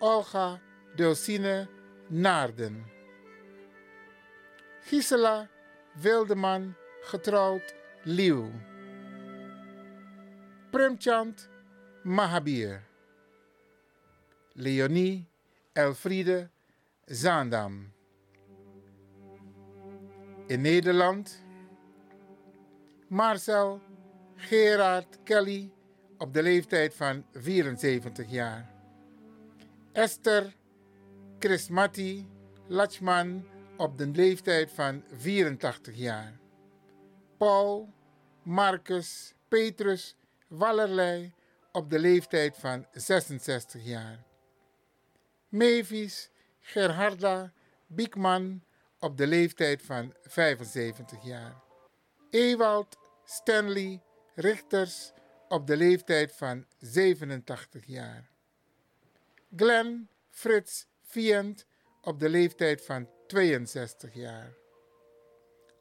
Olga 0.00 0.62
Dulcine 0.96 1.68
Naarden. 2.10 2.84
Gisela 4.88 5.50
Wildeman, 6.02 6.74
getrouwd 7.10 7.74
Lieuw. 8.06 8.73
Premchand 10.74 11.48
Mahabir. 12.02 12.82
Leonie 14.54 15.24
Elfriede 15.72 16.48
Zaandam. 17.06 17.92
In 20.48 20.60
Nederland 20.62 21.42
Marcel 23.08 23.80
Gerard 24.36 25.18
Kelly 25.24 25.70
op 26.18 26.34
de 26.34 26.42
leeftijd 26.42 26.94
van 26.94 27.24
74 27.32 28.30
jaar. 28.30 28.70
Esther 29.92 30.54
Chrismati 31.38 32.26
Lachman 32.66 33.44
op 33.76 33.98
de 33.98 34.06
leeftijd 34.06 34.70
van 34.70 35.04
84 35.12 35.96
jaar. 35.96 36.32
Paul 37.36 37.88
Marcus 38.42 39.34
Petrus 39.48 40.16
Wallerlei 40.48 41.32
op 41.72 41.90
de 41.90 41.98
leeftijd 41.98 42.56
van 42.56 42.86
66 42.92 43.84
jaar. 43.84 44.24
Mavis 45.48 46.30
Gerharda 46.60 47.52
Biekman 47.86 48.64
op 48.98 49.16
de 49.16 49.26
leeftijd 49.26 49.82
van 49.82 50.14
75 50.22 51.24
jaar. 51.24 51.62
Ewald 52.30 52.98
Stanley 53.24 54.02
Richters 54.34 55.12
op 55.48 55.66
de 55.66 55.76
leeftijd 55.76 56.32
van 56.32 56.66
87 56.78 57.86
jaar. 57.86 58.30
Glenn 59.56 60.08
Frits 60.30 60.86
Vient 61.02 61.66
op 62.00 62.20
de 62.20 62.28
leeftijd 62.28 62.84
van 62.84 63.08
62 63.26 64.14
jaar. 64.14 64.54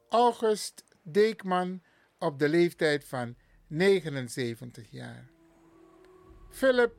August 0.09 0.83
Deekman 1.01 1.83
op 2.19 2.39
de 2.39 2.49
leeftijd 2.49 3.05
van 3.05 3.35
79 3.73 4.87
jaar. 4.89 5.29
Philip 6.49 6.93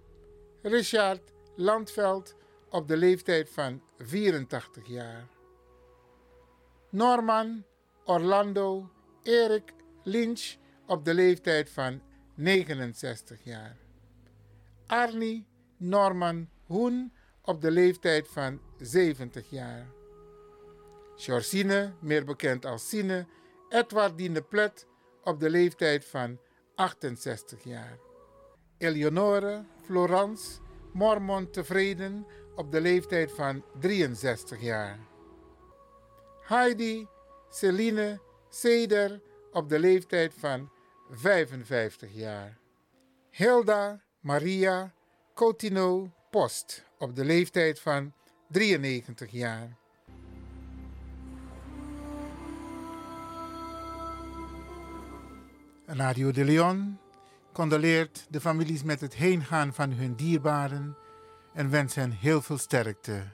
Richard 0.62 1.32
Landveld 1.56 2.36
op 2.70 2.88
de 2.88 2.96
leeftijd 2.96 3.50
van 3.50 3.82
84 3.98 4.86
jaar. 4.86 5.28
Norman 6.90 7.64
Orlando 8.04 8.90
Erik 9.22 9.74
Lynch 10.02 10.56
op 10.86 11.04
de 11.04 11.14
leeftijd 11.14 11.70
van 11.70 12.02
69 12.34 13.44
jaar. 13.44 13.76
Arnie 14.86 15.46
Norman 15.76 16.48
Hoen 16.64 17.12
op 17.42 17.60
de 17.60 17.70
leeftijd 17.70 18.28
van 18.28 18.60
70 18.78 19.50
jaar. 19.50 19.86
Georgine, 21.16 21.92
meer 22.00 22.24
bekend 22.24 22.66
als 22.66 22.88
Sine, 22.88 23.26
Edwardine 23.68 24.42
Plet 24.42 24.86
op 25.22 25.40
de 25.40 25.50
leeftijd 25.50 26.04
van 26.04 26.38
68 26.74 27.64
jaar. 27.64 27.98
Eleonore 28.78 29.64
Florence 29.84 30.60
Mormon 30.92 31.50
Tevreden 31.50 32.26
op 32.54 32.72
de 32.72 32.80
leeftijd 32.80 33.32
van 33.32 33.64
63 33.80 34.60
jaar. 34.60 34.98
Heidi 36.40 37.08
Celine 37.48 38.20
Seder 38.48 39.20
op 39.52 39.68
de 39.68 39.78
leeftijd 39.78 40.34
van 40.34 40.70
55 41.10 42.14
jaar. 42.14 42.58
Hilda 43.30 44.02
Maria 44.20 44.94
Coutinho 45.34 46.12
Post 46.30 46.84
op 46.98 47.16
de 47.16 47.24
leeftijd 47.24 47.80
van 47.80 48.12
93 48.48 49.30
jaar. 49.30 49.76
Radio 55.86 56.30
de 56.30 56.44
Leon 56.44 56.98
condoleert 57.52 58.26
de 58.30 58.40
families 58.40 58.82
met 58.82 59.00
het 59.00 59.14
heengaan 59.14 59.74
van 59.74 59.92
hun 59.92 60.14
dierbaren 60.14 60.96
en 61.54 61.70
wens 61.70 61.94
hen 61.94 62.10
heel 62.10 62.42
veel 62.42 62.58
sterkte. 62.58 63.33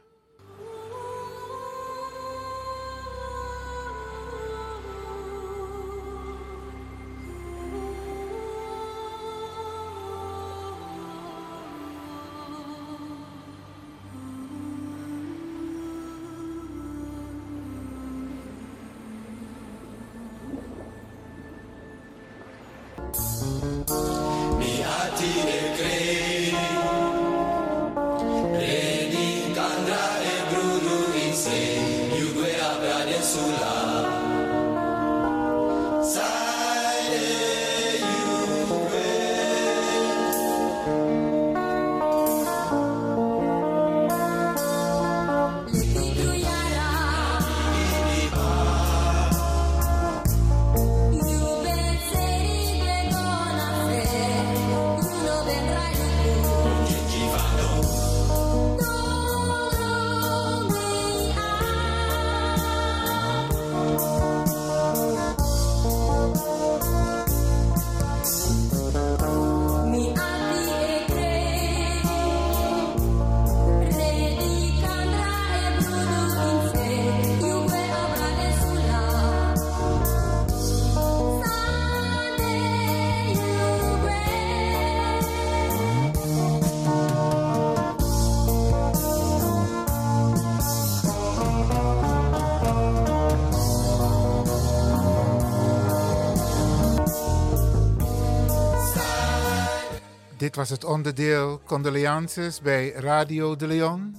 Dit 100.41 100.57
was 100.57 100.71
het 100.71 100.85
onderdeel 100.85 101.61
Condoleances 101.65 102.61
bij 102.61 102.91
Radio 102.91 103.57
de 103.57 103.67
Leon. 103.67 104.17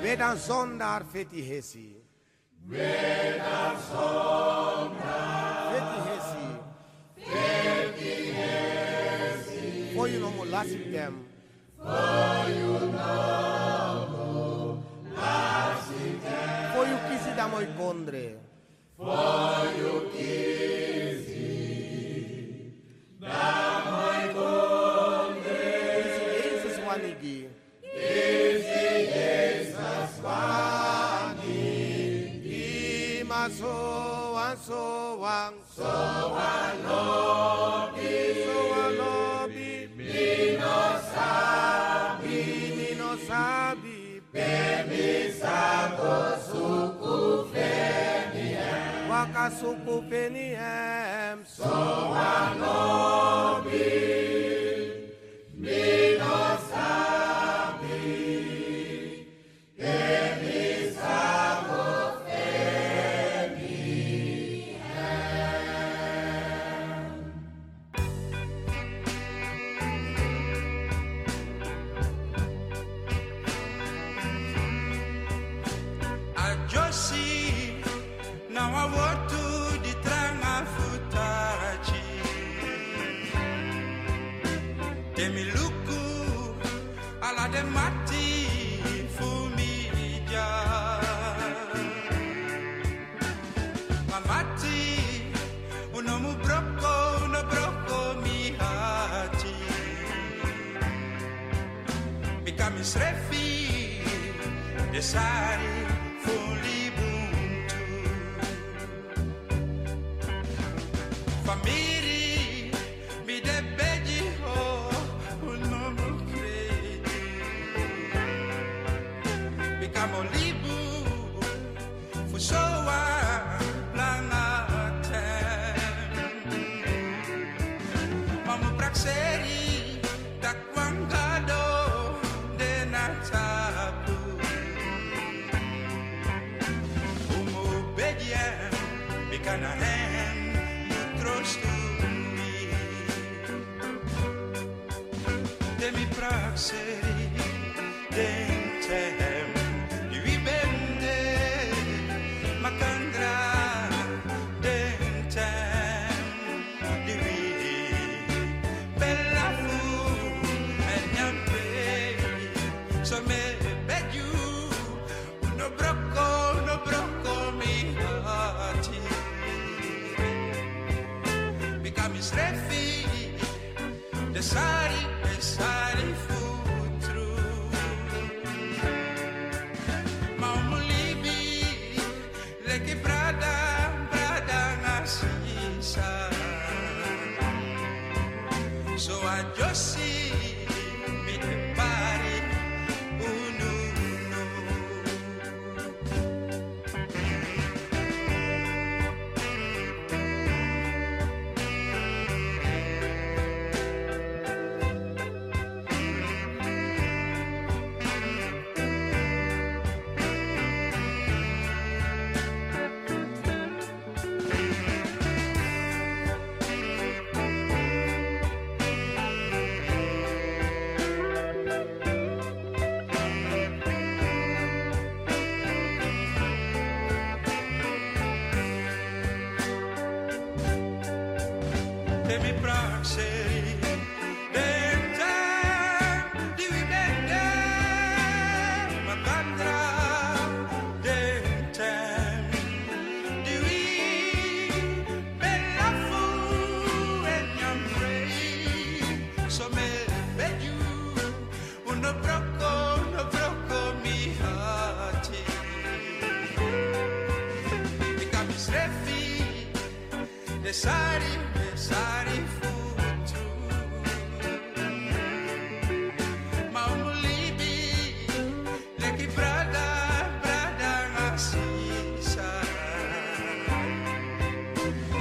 Vedan 0.01 0.37
sondar 0.37 1.03
feti 1.11 1.41
hesi. 1.43 1.99
Vedan 2.69 3.75
sondar 3.91 5.75
hesi. 6.07 6.47
Feti 7.17 8.31
hesi. 8.31 9.91
For 9.93 10.07
you 10.07 10.19
know, 10.19 10.43
last 10.49 10.77
them. 10.93 11.25
For 11.77 12.47
you 12.47 12.79
know. 12.95 13.98
Foi 16.73 16.93
o 16.93 16.97
que 17.07 17.17
se 17.23 17.31
dá 17.31 17.47
moi 17.47 17.65
condre. 17.77 18.37
Foi 18.97 19.85
o 19.85 20.09
que 20.11 21.23
se 21.25 22.73
dá 23.19 23.83
moi 23.91 24.33
condre. 24.33 25.49
Esse 26.55 26.79
é 26.79 26.83
o 26.85 26.89
anigui. 26.89 27.49
Esse 27.83 28.67
é 29.13 29.69
o 30.21 30.27
anigui. 31.37 32.59
Mas 33.27 33.61
o 33.61 34.37
anso, 34.37 34.73
anso, 34.73 35.25
anso, 35.25 35.83
anso. 36.33 37.58
suku 46.37 47.17
Feniam 47.51 49.09
Waka 49.09 49.45
suku 49.51 49.95
Feniam 50.09 51.37
so 51.45 51.88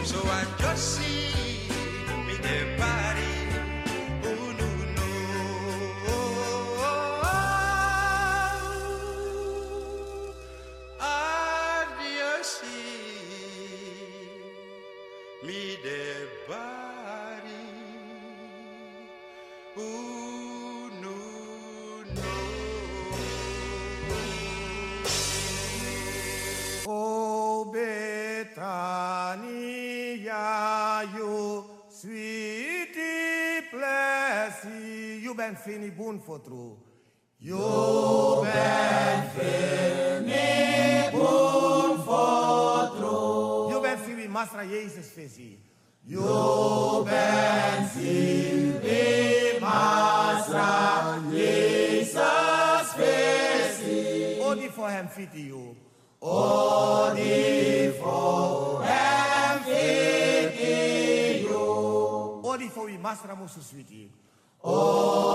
So 0.08 0.18
I'm 0.30 0.46
just 0.58 0.96
see. 0.96 1.27
For 36.28 36.38
true. 36.40 36.76
You 37.40 38.42
ben 38.44 39.30
fini 39.34 41.08
boon 41.12 42.02
for 42.04 42.92
true. 42.96 43.70
You 43.70 43.80
ben 43.80 43.96
fini 44.04 44.28
Masra 44.28 44.64
Jezus 44.68 45.08
visie. 45.16 45.56
You 46.04 47.02
ben 47.08 47.88
fini 47.94 49.58
Masra 49.58 51.16
Jezus 51.32 52.88
visie. 52.98 54.44
Odi 54.44 54.68
voor 54.68 54.88
hem 54.88 55.08
fiti 55.08 55.46
you. 55.46 55.76
Odi 56.18 57.92
voor 58.00 58.82
hem 58.84 59.62
fiti 59.64 61.46
you. 61.48 62.40
Odi 62.42 62.68
voor 62.68 62.86
wie 62.86 62.98
Masra 62.98 63.34
musu 63.34 63.60
sweetie. 63.62 64.10
Odi 64.60 65.27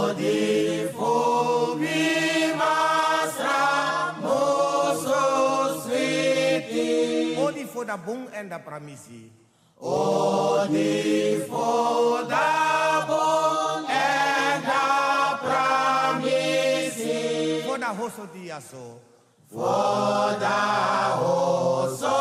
da 7.94 7.98
bun 7.98 8.28
en 8.34 8.50
da 8.50 8.58
pramisi. 8.58 9.32
O 9.78 10.66
di 10.68 11.46
fo 11.48 12.26
da 12.28 13.06
bun 13.08 13.86
en 13.86 14.62
da 14.66 15.38
pramisi. 15.46 17.18
Fo 17.66 17.78
da 17.78 17.94
hoso 17.94 18.26
di 18.34 18.50
aso. 18.50 19.00
Fo 19.46 20.36
da 20.40 21.18
hoso 21.22 22.18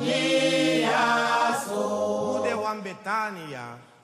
di 0.00 0.82
aso. 0.82 1.84
Bude 2.38 2.54
wan 2.54 2.82
betania. 2.82 3.93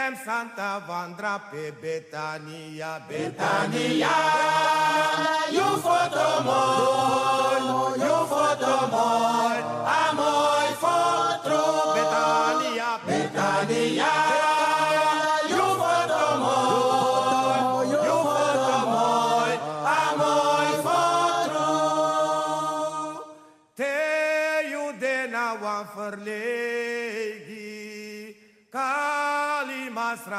Prindem 0.00 0.16
Santa 0.24 0.78
Vandra 0.88 1.38
pe 1.50 1.72
Betania, 1.76 3.04
Betania, 3.06 4.08
iu 5.52 5.76
fotomol, 5.84 7.64
iu 8.00 8.20
fotomol, 8.32 9.60
amoi 9.84 10.72
fotro, 10.80 11.92
Betania, 11.92 12.90
Betania, 13.04 14.29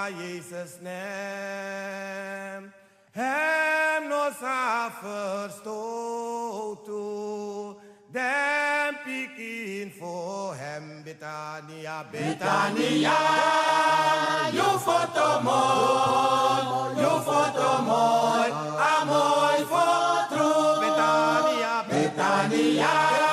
Jesus' 0.10 0.80
name. 0.82 2.72
Hem 3.14 4.10
nos 4.10 4.42
a 4.42 4.90
to 6.86 7.76
them 8.12 8.96
pikin 9.06 9.92
for 9.92 10.56
Him, 10.56 11.04
Betania, 11.06 12.06
Betania, 12.12 13.18
you 14.54 14.80
for 14.80 15.06
tomorrow, 15.14 16.92
you 16.96 17.14
for 17.28 17.48
tomorrow, 17.52 18.52
amoy 18.96 19.60
for 19.72 20.28
true. 20.34 20.80
Betania, 20.82 21.84
Betania. 21.90 23.31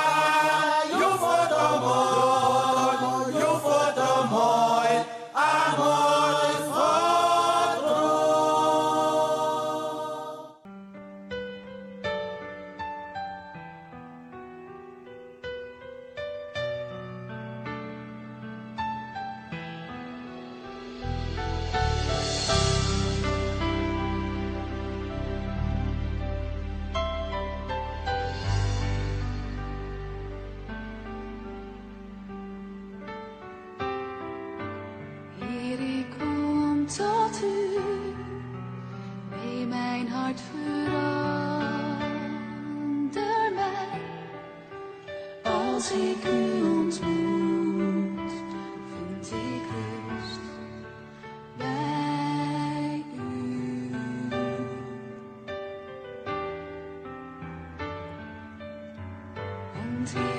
Want 60.15 60.38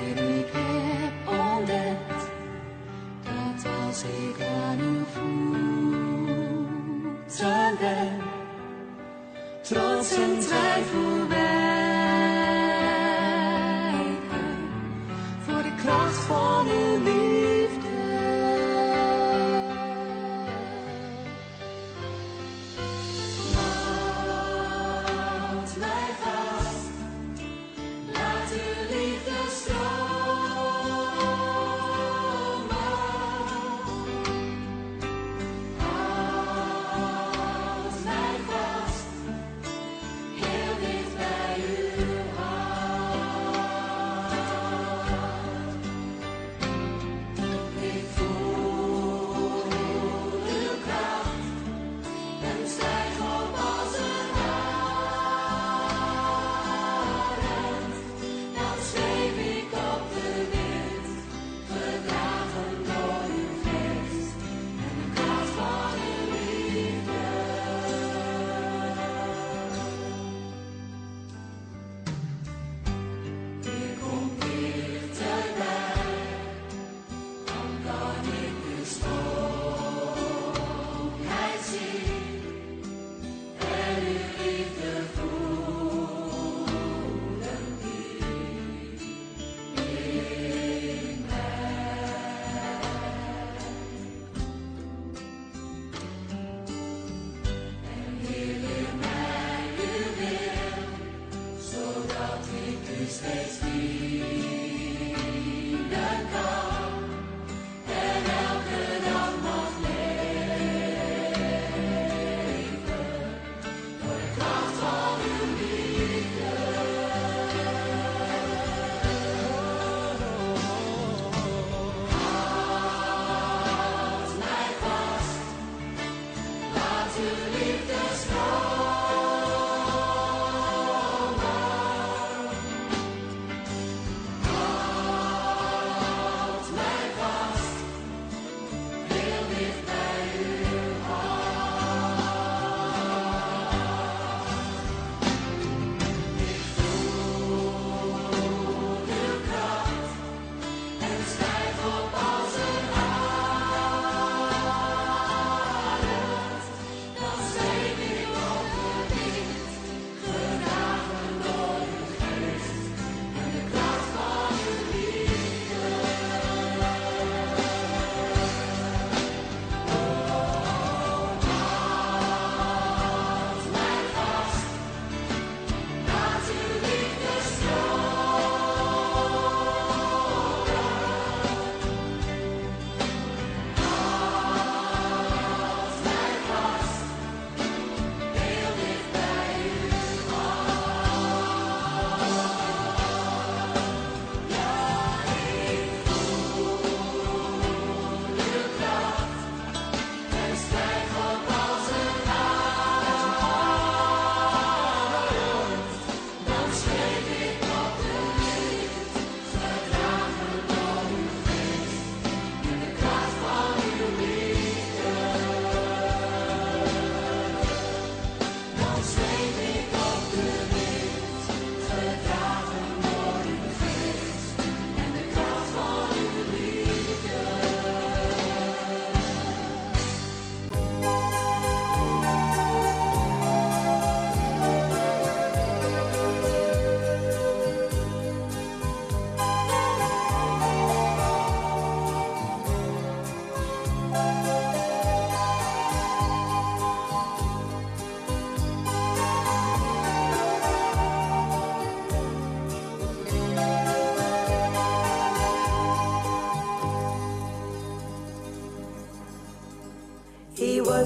Praise 103.50 104.00
be. 104.00 104.09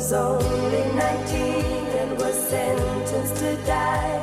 was 0.05 0.13
only 0.13 0.85
19 0.93 1.01
and 2.01 2.19
was 2.19 2.37
sentenced 2.51 3.37
to 3.37 3.57
die 3.65 4.21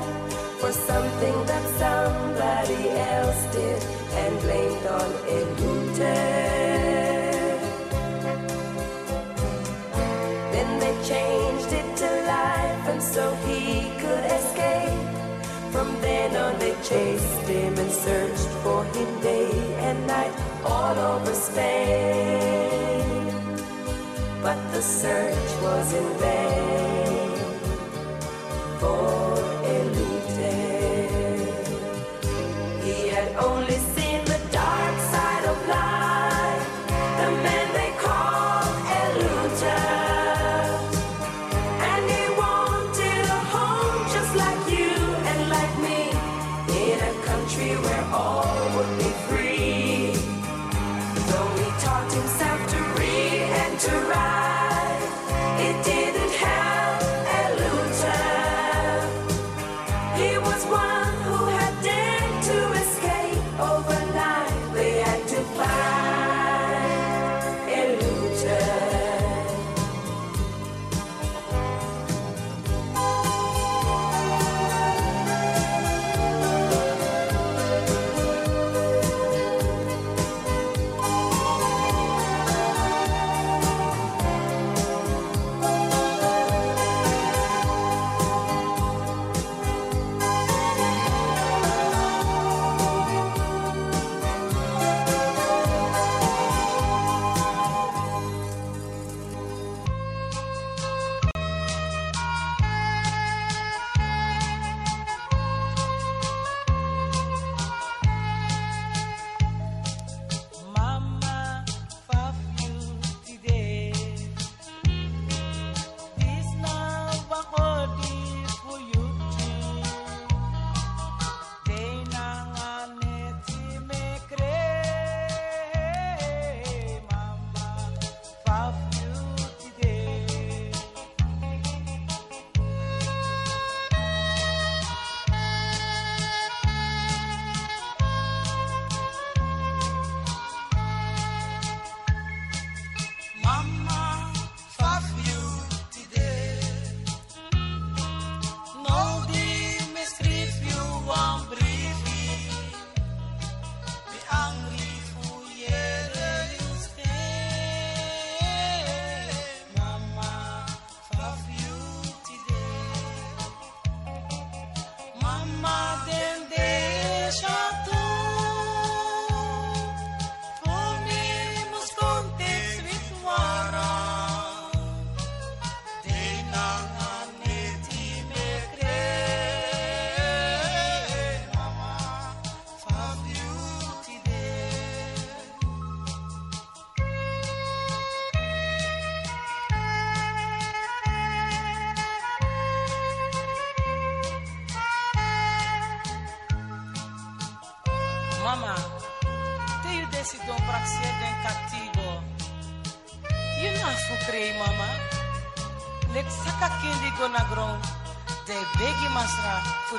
for 0.59 0.71
something 0.71 1.33
that 1.47 1.65
somebody 1.81 2.89
else 2.89 3.41
did 3.51 3.81
and 4.21 4.39
blamed 4.41 4.85
on 4.85 5.09
Edutech. 5.37 6.01
Then 10.53 10.69
they 10.79 10.93
changed 11.13 11.73
it 11.73 11.97
to 11.97 12.09
life 12.27 12.87
and 12.89 13.01
so 13.01 13.33
he 13.47 13.89
could 14.01 14.25
escape. 14.37 15.01
From 15.71 15.99
then 16.01 16.35
on 16.35 16.59
they 16.59 16.75
chased 16.83 17.47
him 17.47 17.75
and 17.79 17.91
searched 17.91 18.51
for 18.61 18.83
him 18.83 19.19
day 19.21 19.49
and 19.79 20.05
night 20.05 20.35
all 20.63 20.95
over 20.99 21.33
Spain 21.33 22.50
but 24.41 24.57
the 24.71 24.81
search 24.81 25.61
was 25.61 25.93
in 25.93 26.17
vain. 26.17 27.00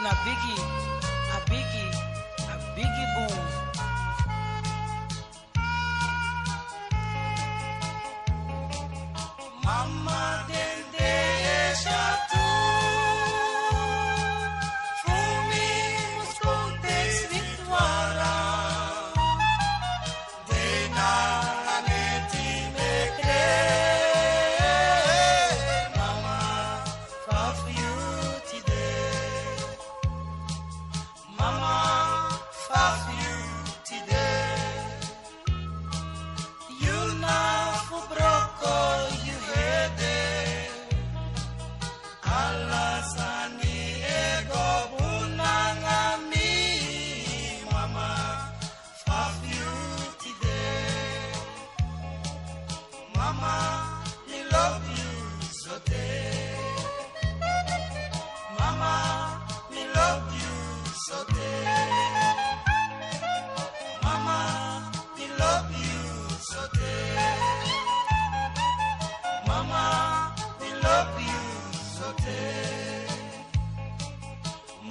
Not 0.02 0.16
Vicky. 0.24 0.81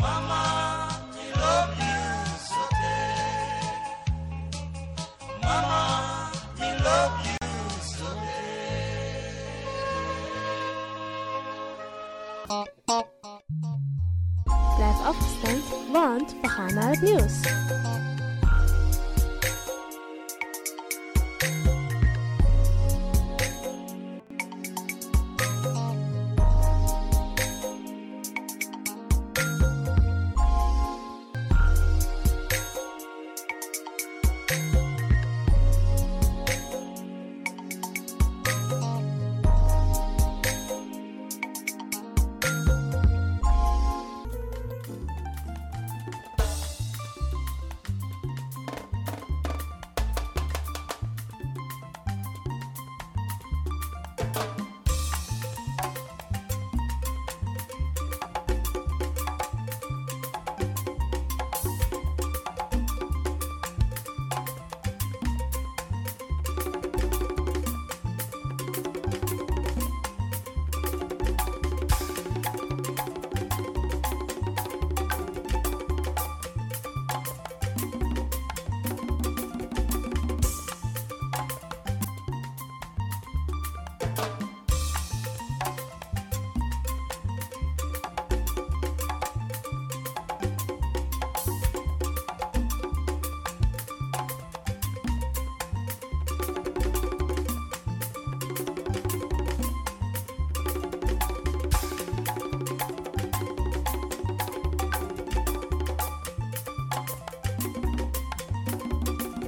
Mama. 0.02 0.41